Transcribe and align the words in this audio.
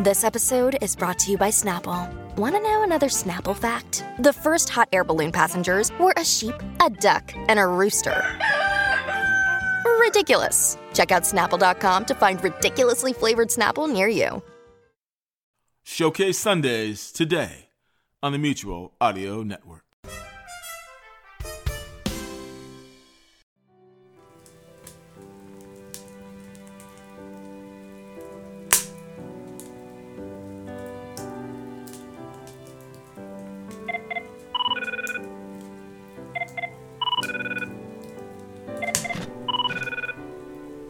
This 0.00 0.22
episode 0.22 0.78
is 0.80 0.94
brought 0.94 1.18
to 1.18 1.32
you 1.32 1.36
by 1.36 1.48
Snapple. 1.48 2.08
Want 2.36 2.54
to 2.54 2.60
know 2.60 2.84
another 2.84 3.08
Snapple 3.08 3.56
fact? 3.56 4.04
The 4.20 4.32
first 4.32 4.68
hot 4.68 4.88
air 4.92 5.02
balloon 5.02 5.32
passengers 5.32 5.90
were 5.98 6.14
a 6.16 6.24
sheep, 6.24 6.54
a 6.80 6.88
duck, 6.88 7.32
and 7.48 7.58
a 7.58 7.66
rooster. 7.66 8.22
Ridiculous. 9.98 10.78
Check 10.94 11.10
out 11.10 11.24
snapple.com 11.24 12.04
to 12.04 12.14
find 12.14 12.42
ridiculously 12.44 13.12
flavored 13.12 13.48
Snapple 13.48 13.92
near 13.92 14.06
you. 14.06 14.40
Showcase 15.82 16.38
Sundays 16.38 17.10
today 17.10 17.70
on 18.22 18.30
the 18.30 18.38
Mutual 18.38 18.92
Audio 19.00 19.42
Network. 19.42 19.87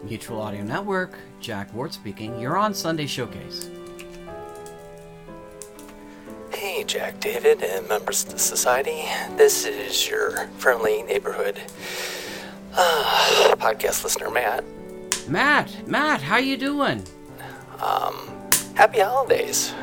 Mutual 0.09 0.41
Audio 0.41 0.62
Network, 0.65 1.19
Jack 1.39 1.73
Ward 1.75 1.93
speaking. 1.93 2.39
You're 2.41 2.57
on 2.57 2.73
Sunday 2.73 3.07
Showcase. 3.07 3.69
Hey, 6.51 6.83
Jack 6.85 7.21
David 7.21 7.62
and 7.62 7.87
members 7.89 8.25
of 8.25 8.30
the 8.33 8.39
society. 8.39 9.02
This 9.37 9.66
is 9.66 10.09
your 10.09 10.47
friendly 10.57 11.02
neighborhood 11.02 11.61
uh, 12.75 13.55
podcast 13.59 14.02
listener, 14.02 14.30
Matt. 14.30 14.65
Matt, 15.29 15.87
Matt, 15.87 16.23
how 16.23 16.38
you 16.38 16.57
doing? 16.57 17.02
Um, 17.83 18.15
Happy 18.75 19.01
holidays, 19.01 19.75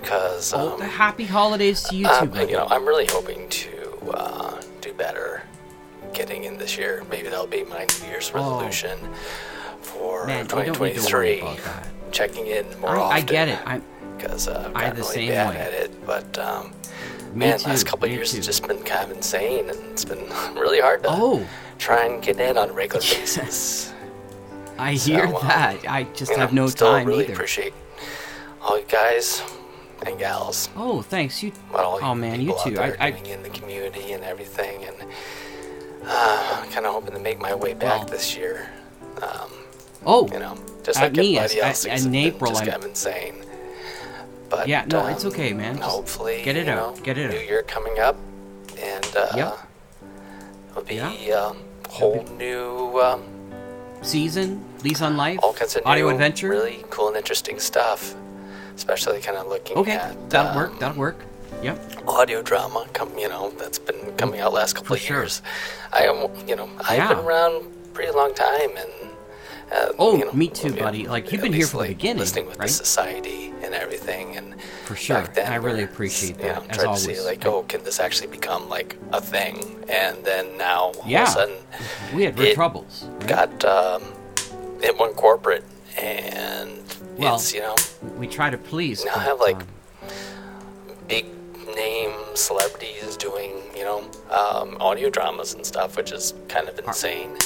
because 0.00 0.52
Oh, 0.54 0.74
um, 0.74 0.80
happy 0.82 1.24
holidays 1.24 1.82
to 1.84 1.96
you 1.96 2.04
too, 2.04 2.10
um, 2.12 2.34
you 2.48 2.52
know 2.52 2.66
I'm 2.70 2.84
really 2.86 3.06
hoping 3.08 3.48
to 3.48 4.10
uh, 4.14 4.60
do 4.82 4.92
better 4.92 5.42
getting 6.12 6.44
in 6.44 6.58
this 6.58 6.76
year. 6.76 7.02
Maybe 7.10 7.28
that'll 7.30 7.46
be 7.46 7.64
my 7.64 7.86
New 8.02 8.08
Year's 8.10 8.30
Oh. 8.34 8.60
For 10.02 10.26
Man, 10.26 10.44
you 10.44 10.48
don't 10.48 10.58
need 10.66 10.74
to 10.74 10.80
worry 10.80 10.90
2023. 10.92 11.40
about 11.40 11.56
that. 11.58 11.88
Checking 12.12 12.46
in 12.46 12.66
more 12.80 12.90
I, 12.96 13.00
often. 13.00 13.16
I 13.16 13.20
get 13.22 13.48
it. 13.48 13.58
I'm, 13.64 13.82
because 14.16 14.48
uh, 14.48 14.64
I've 14.66 14.74
gotten 14.74 14.96
really 14.96 15.14
same 15.14 15.28
bad 15.30 15.54
way. 15.54 15.60
at 15.60 15.72
it. 15.72 16.06
But 16.06 16.38
um, 16.38 16.72
man, 17.34 17.58
too, 17.58 17.68
last 17.68 17.86
couple 17.86 18.06
of 18.06 18.12
years 18.12 18.32
too. 18.32 18.38
it's 18.38 18.46
just 18.46 18.66
been 18.66 18.82
kind 18.82 19.10
of 19.10 19.16
insane, 19.16 19.70
and 19.70 19.78
it's 19.90 20.04
been 20.04 20.24
really 20.54 20.80
hard 20.80 21.02
to 21.04 21.08
Oh. 21.10 21.46
try 21.78 22.04
and 22.06 22.22
get 22.22 22.38
in 22.40 22.56
on 22.58 22.70
a 22.70 22.72
regular 22.72 23.00
basis. 23.14 23.92
I 24.78 24.96
So, 24.96 25.12
hear 25.12 25.26
um, 25.26 25.32
that. 25.46 25.88
I 25.88 26.04
just 26.14 26.30
you 26.32 26.36
know, 26.36 26.40
have 26.42 26.52
no 26.52 26.66
still 26.68 26.90
time 26.92 27.06
really 27.06 27.24
either. 27.24 27.32
appreciate 27.34 27.72
all 28.60 28.78
you 28.78 28.84
guys 28.86 29.42
and 30.06 30.18
gals. 30.18 30.68
Oh, 30.76 31.02
thanks. 31.02 31.42
You. 31.42 31.50
What 31.70 31.84
all 31.84 32.00
you 32.00 32.06
Oh 32.06 32.14
man, 32.14 32.40
you 32.40 32.54
too. 32.64 32.78
I, 32.78 32.96
I, 33.00 33.08
in 33.08 33.42
the 33.42 33.50
community 33.50 34.12
and 34.12 34.22
everything, 34.24 34.84
and 34.84 34.96
uh, 36.04 36.64
kind 36.70 36.84
of 36.86 36.92
hoping 36.92 37.14
to 37.14 37.20
make 37.20 37.38
my 37.40 37.54
way 37.54 37.72
back 37.74 38.00
Well- 38.00 38.08
this 38.08 38.36
year. 38.36 38.68
Um, 40.04 40.12
oh, 40.14 40.28
you 40.32 40.38
know, 40.40 40.56
just 40.82 40.98
At 40.98 41.04
like 41.04 41.16
me, 41.16 41.38
everybody 41.38 41.60
as- 41.62 41.86
else. 41.86 42.04
in 42.04 42.14
April, 42.14 42.50
just 42.50 42.62
I'm- 42.62 42.70
kind 42.72 42.82
of 42.82 42.88
insane. 42.90 43.34
But 44.50 44.68
Yeah, 44.68 44.84
no, 44.86 45.06
it's 45.06 45.24
um, 45.24 45.30
okay, 45.32 45.52
man. 45.54 45.78
Just 45.78 45.88
Hopefully, 45.88 46.42
get 46.44 46.56
it 46.56 46.68
out, 46.68 46.96
know, 46.96 47.02
get 47.02 47.16
it 47.16 47.30
New 47.30 47.38
out. 47.38 47.46
year 47.48 47.62
coming 47.62 47.98
up, 47.98 48.16
and 48.78 49.06
uh, 49.16 49.28
Yep. 49.34 49.58
it'll 50.70 50.82
be 50.82 50.94
Yeah. 50.96 51.36
um, 51.38 51.56
whole 51.88 52.24
new, 52.36 52.98
um, 53.00 53.22
season, 54.02 54.62
Lease 54.82 55.00
on 55.00 55.16
Life, 55.16 55.38
all 55.42 55.52
kinds 55.54 55.76
of 55.76 55.86
audio 55.86 56.06
new, 56.08 56.12
adventure. 56.12 56.48
really 56.50 56.84
cool 56.90 57.08
and 57.08 57.16
interesting 57.16 57.58
stuff. 57.58 58.14
Especially 58.74 59.20
kind 59.20 59.36
of 59.38 59.46
looking 59.46 59.76
Okay, 59.78 59.92
at 59.92 60.30
that'll 60.30 60.50
um, 60.50 60.56
work. 60.56 60.78
That'll 60.80 60.96
work. 60.98 61.16
Yep. 61.62 62.08
audio 62.08 62.42
drama 62.42 62.86
come 62.92 63.16
you 63.16 63.28
know 63.28 63.50
that's 63.56 63.78
been 63.78 64.12
coming 64.16 64.40
out 64.40 64.52
last 64.52 64.72
couple 64.74 64.88
For 64.88 64.94
of 64.94 65.00
sure. 65.00 65.16
years 65.18 65.42
i 65.92 66.02
am 66.02 66.28
you 66.48 66.56
know 66.56 66.68
i've 66.88 66.96
Yeah. 66.98 67.08
been 67.14 67.18
around 67.24 67.62
pretty 67.94 68.10
long 68.10 68.34
time 68.34 68.70
and 68.76 68.90
uh, 69.72 69.92
Oh, 69.98 70.16
you 70.18 70.24
know, 70.24 70.32
me 70.32 70.48
too, 70.48 70.68
you 70.68 70.74
know, 70.74 70.80
buddy. 70.82 71.06
Like, 71.06 71.32
you've 71.32 71.42
been 71.42 71.52
here 71.52 71.66
from 71.66 71.78
the 71.78 71.86
like, 71.88 71.96
beginning, 71.96 72.18
listening 72.20 72.46
with 72.46 72.58
right? 72.58 72.68
the 72.68 72.74
society 72.74 73.52
and 73.62 73.74
everything 73.74 74.36
and 74.36 74.60
For 74.84 74.96
sure. 74.96 75.22
then 75.34 75.50
I 75.50 75.56
really 75.56 75.84
appreciate 75.84 76.36
you 76.38 76.46
know, 76.48 76.60
that, 76.60 76.70
as 76.70 76.76
tried 76.78 76.94
to 76.94 77.00
see 77.00 77.20
like 77.20 77.46
oh 77.46 77.62
can 77.62 77.82
this 77.84 78.00
actually 78.00 78.26
become 78.26 78.68
like 78.68 78.96
a 79.12 79.20
thing 79.20 79.84
and 79.88 80.22
then 80.24 80.56
now 80.58 80.92
all 81.00 81.04
Yeah. 81.06 81.22
of 81.22 81.28
a 81.28 81.32
sudden 81.32 81.56
We 82.12 82.24
had 82.24 82.38
real 82.38 82.54
troubles. 82.54 83.04
right? 83.20 83.28
got 83.28 83.64
um, 83.64 84.02
it 84.82 84.98
went 84.98 85.14
corporate 85.16 85.64
and 86.00 86.70
Well, 87.16 87.36
it's 87.36 87.54
you 87.54 87.60
know 87.60 87.76
we 88.18 88.26
try 88.26 88.50
to 88.50 88.58
please. 88.58 89.04
now 89.04 89.12
have 89.18 89.38
like 89.38 89.56
um, 89.56 89.66
big 91.08 91.26
name 91.76 92.12
celebrities 92.34 93.16
doing 93.16 93.52
you 93.76 93.84
know 93.84 94.00
um, 94.30 94.76
audio 94.80 95.08
dramas 95.08 95.54
and 95.54 95.64
stuff, 95.64 95.96
which 95.96 96.10
is 96.12 96.34
kind 96.48 96.68
of 96.68 96.78
insane. 96.80 97.36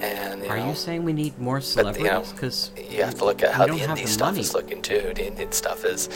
And 0.00 0.42
you 0.42 0.48
are 0.48 0.56
know, 0.58 0.68
you 0.70 0.74
saying 0.74 1.04
we 1.04 1.12
need 1.12 1.38
more 1.38 1.58
but, 1.60 1.76
you 1.76 1.82
know, 1.84 1.92
celebrities? 1.92 2.32
Because 2.32 2.70
you 2.90 3.02
have 3.02 3.14
to 3.16 3.24
look 3.24 3.42
at 3.42 3.52
how 3.52 3.66
the 3.66 3.72
indie 3.74 4.06
stuff 4.08 4.28
money. 4.32 4.40
is 4.40 4.54
looking 4.54 4.82
too. 4.82 5.12
The 5.14 5.22
indie 5.30 5.52
stuff 5.52 5.84
is 5.84 6.08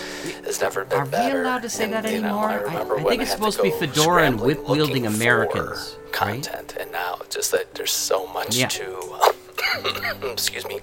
has 0.45 0.61
never 0.61 0.85
been 0.85 0.99
Are 1.01 1.05
we 1.07 1.41
allowed 1.41 1.63
to 1.63 1.69
say 1.69 1.85
and, 1.85 1.93
that 1.93 2.05
you 2.11 2.21
know, 2.21 2.29
anymore? 2.29 2.49
I, 2.49 2.55
I- 2.55 2.63
remember 2.63 2.99
I 3.01 3.03
think 3.05 3.23
it's 3.23 3.31
to 3.33 3.37
supposed 3.37 3.57
to 3.59 3.63
be 3.65 3.71
fedora 3.73 4.25
and 4.25 4.41
whip-wielding 4.41 5.07
Americans, 5.07 5.93
for 5.95 5.99
right? 5.99 6.13
content, 6.13 6.77
and 6.81 6.91
now 6.93 7.19
just 7.31 7.53
that 7.53 7.75
there's 7.75 7.93
so 7.93 8.27
much 8.29 8.57
Yeah. 8.57 8.69
to. 8.69 9.33
excuse 10.33 10.67
me. 10.67 10.81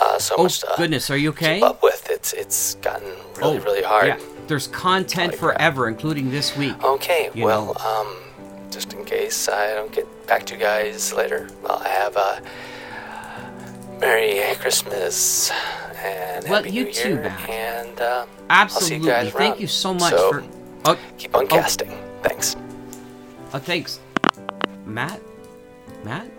Uh, 0.00 0.18
so 0.18 0.34
oh 0.38 0.42
much 0.44 0.60
to 0.60 0.68
goodness, 0.76 1.10
are 1.10 1.16
you 1.16 1.30
okay? 1.30 1.56
keep 1.56 1.64
up 1.64 1.82
with. 1.82 2.08
It's 2.10 2.32
it's 2.32 2.74
gotten 2.76 3.08
really 3.36 3.58
oh, 3.58 3.62
really 3.62 3.82
hard. 3.82 4.06
Yeah, 4.08 4.18
there's 4.46 4.66
content 4.68 5.32
crap. 5.36 5.56
forever, 5.56 5.88
including 5.88 6.30
this 6.30 6.56
week. 6.56 6.82
Okay, 6.82 7.30
well, 7.36 7.76
um, 7.82 8.16
just 8.70 8.92
in 8.92 9.04
case 9.04 9.48
I 9.48 9.74
don't 9.74 9.92
get 9.92 10.06
back 10.28 10.44
to 10.46 10.54
you 10.54 10.60
guys 10.60 11.12
later, 11.12 11.48
well, 11.62 11.80
I 11.84 11.88
have 11.88 12.16
a 12.16 12.42
Merry 13.98 14.54
Christmas 14.56 15.50
and 15.96 16.44
Well, 16.44 16.62
Happy 16.62 16.70
you 16.70 16.84
New 16.84 16.92
too, 16.92 17.08
Year, 17.08 17.22
Matt. 17.22 17.48
and 17.50 18.00
uh, 18.00 18.26
Absolutely. 18.50 19.08
you 19.24 19.30
Thank 19.30 19.58
you 19.60 19.66
so 19.66 19.94
much 19.94 20.12
So, 20.12 20.30
for. 20.30 20.44
Oh, 20.84 20.98
keep 21.16 21.34
on 21.34 21.44
oh, 21.44 21.48
casting. 21.48 21.90
Thanks. 22.22 22.54
Oh, 23.52 23.58
thanks. 23.58 24.00
Matt? 24.84 25.20
Matt? 26.04 26.30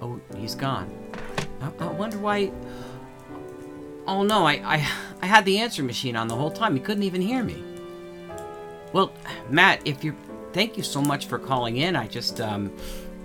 Oh, 0.00 0.20
he's 0.36 0.54
gone. 0.54 0.88
I, 1.60 1.70
I 1.84 1.86
wonder 1.88 2.18
why. 2.18 2.50
Oh 4.06 4.22
no, 4.22 4.46
I, 4.46 4.52
I 4.64 4.88
I 5.22 5.26
had 5.26 5.44
the 5.44 5.58
answer 5.58 5.82
machine 5.82 6.16
on 6.16 6.28
the 6.28 6.34
whole 6.36 6.50
time. 6.50 6.74
He 6.74 6.80
couldn't 6.80 7.02
even 7.02 7.20
hear 7.20 7.42
me. 7.42 7.62
Well, 8.92 9.12
Matt, 9.50 9.80
if 9.84 10.02
you're, 10.02 10.16
thank 10.52 10.76
you 10.76 10.82
so 10.82 11.00
much 11.00 11.26
for 11.26 11.38
calling 11.38 11.78
in. 11.78 11.96
I 11.96 12.06
just 12.06 12.40
um, 12.40 12.72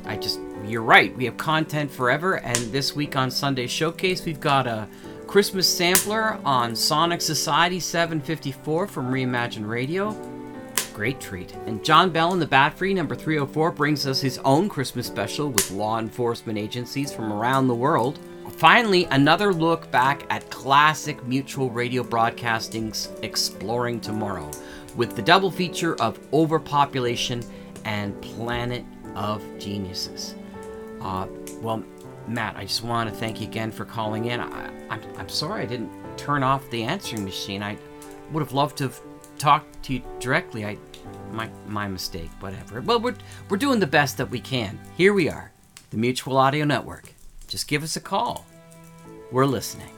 I 0.06 0.18
just 0.18 0.40
you're 0.66 0.82
right. 0.82 1.16
We 1.16 1.26
have 1.26 1.38
content 1.38 1.92
forever, 1.92 2.36
and 2.40 2.58
this 2.72 2.96
week 2.96 3.16
on 3.16 3.30
Sunday 3.30 3.68
Showcase, 3.68 4.26
we've 4.26 4.40
got 4.40 4.68
a 4.68 4.88
Christmas 5.28 5.68
sampler 5.68 6.40
on 6.46 6.76
Sonic 6.76 7.22
Society 7.22 7.80
754 7.80 8.88
from 8.88 9.12
Reimagine 9.12 9.68
Radio 9.68 10.16
great 10.96 11.20
treat. 11.20 11.54
And 11.66 11.84
John 11.84 12.10
Bell 12.10 12.32
in 12.32 12.40
the 12.40 12.48
Bat 12.48 12.78
Free 12.78 12.94
number 12.94 13.16
304 13.16 13.72
brings 13.72 14.08
us 14.08 14.22
his 14.22 14.38
own 14.46 14.70
Christmas 14.70 15.06
special 15.06 15.50
with 15.50 15.70
law 15.72 16.00
enforcement 16.00 16.58
agencies 16.58 17.12
from 17.12 17.34
around 17.34 17.68
the 17.68 17.76
world. 17.76 18.18
Finally, 18.58 19.04
another 19.12 19.54
look 19.54 19.92
back 19.92 20.26
at 20.30 20.50
classic 20.50 21.22
mutual 21.26 21.70
radio 21.70 22.02
broadcasting's 22.02 23.10
Exploring 23.24 24.00
Tomorrow 24.00 24.50
with 24.96 25.16
the 25.16 25.22
double 25.22 25.52
feature 25.52 25.96
of 26.02 26.20
Overpopulation 26.34 27.44
and 27.84 28.20
Planet 28.22 28.84
of 29.16 29.44
Geniuses. 29.60 30.36
Uh, 31.02 31.28
well, 31.62 31.84
Matt, 32.28 32.56
I 32.56 32.64
just 32.64 32.84
want 32.84 33.10
to 33.10 33.16
thank 33.16 33.40
you 33.40 33.48
again 33.48 33.72
for 33.72 33.86
calling 33.86 34.26
in. 34.26 34.40
I, 34.40 34.70
I'm, 34.90 35.02
I'm 35.18 35.30
sorry 35.30 35.64
I 35.64 35.66
didn't 35.66 35.92
turn 36.18 36.44
off 36.44 36.68
the 36.70 36.84
answering 36.84 37.24
machine. 37.24 37.62
I 37.62 37.78
would 38.32 38.42
have 38.42 38.54
loved 38.54 38.78
to 38.78 38.86
have 38.86 39.00
talked 39.38 39.84
to 39.84 39.94
you 39.94 40.02
directly. 40.20 40.66
I, 40.66 40.78
my, 41.32 41.50
my 41.68 41.88
mistake. 41.88 42.30
Whatever. 42.40 42.82
Well, 42.82 43.00
we're 43.00 43.16
we're 43.50 43.58
doing 43.58 43.80
the 43.80 43.88
best 43.88 44.18
that 44.18 44.30
we 44.30 44.40
can. 44.40 44.80
Here 44.98 45.14
we 45.14 45.30
are, 45.30 45.52
the 45.92 45.98
Mutual 45.98 46.38
Audio 46.38 46.66
Network. 46.66 47.14
Just 47.48 47.68
give 47.68 47.84
us 47.84 47.96
a 47.96 48.02
call. 48.02 48.46
We're 49.32 49.46
listening. 49.46 49.95